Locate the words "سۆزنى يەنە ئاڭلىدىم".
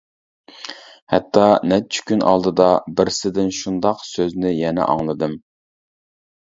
4.09-5.43